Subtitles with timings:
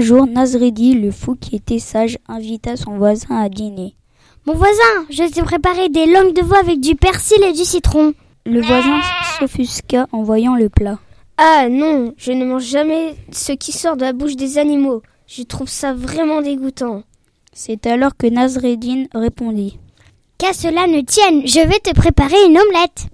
[0.00, 3.94] jour, Nazredi, le fou qui était sage, invita son voisin à dîner.
[4.46, 8.12] Mon voisin, je t'ai préparé des langues de veau avec du persil et du citron.
[8.46, 9.00] Le voisin
[9.38, 10.98] s'offusqua en voyant le plat.
[11.38, 15.02] Ah non, je ne mange jamais ce qui sort de la bouche des animaux.
[15.26, 17.02] Je trouve ça vraiment dégoûtant.
[17.52, 19.78] C'est alors que Nazreddin répondit.
[20.38, 23.06] Qu'à cela ne tienne, je vais te préparer une omelette.